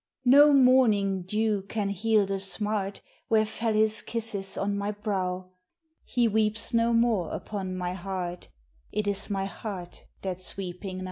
No 0.25 0.51
morning 0.51 1.21
dew 1.21 1.61
can 1.61 1.89
heal 1.89 2.25
the 2.25 2.39
smart 2.39 3.01
Where 3.27 3.45
fell 3.45 3.73
his 3.75 4.01
kisses 4.01 4.57
on 4.57 4.75
my 4.75 4.89
brow; 4.89 5.51
He 6.03 6.27
weeps 6.27 6.73
no 6.73 6.91
more 6.91 7.29
upon 7.31 7.77
my 7.77 7.93
heart 7.93 8.47
It 8.91 9.05
is 9.05 9.29
my 9.29 9.45
heart 9.45 10.05
that's 10.23 10.57
weeping 10.57 10.97
now. 10.97 10.99